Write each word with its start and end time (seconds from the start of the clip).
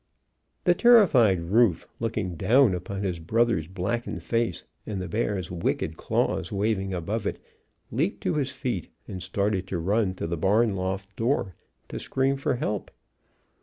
The 0.63 0.73
terrified 0.73 1.51
Rufe, 1.51 1.87
looking 1.99 2.33
down 2.33 2.73
upon 2.73 3.03
his 3.03 3.19
brother's 3.19 3.67
blackened 3.67 4.23
face 4.23 4.63
and 4.83 4.99
the 4.99 5.07
bear's 5.07 5.51
wicked 5.51 5.95
claws 5.95 6.51
waving 6.51 6.91
above 6.91 7.27
it, 7.27 7.39
leaped 7.91 8.21
to 8.23 8.33
his 8.33 8.49
feet 8.49 8.89
and 9.07 9.21
started 9.21 9.67
to 9.67 9.77
run 9.77 10.15
to 10.15 10.25
the 10.25 10.37
barn 10.37 10.75
loft 10.75 11.15
door, 11.15 11.53
to 11.89 11.99
scream 11.99 12.35
for 12.35 12.55
help. 12.55 12.89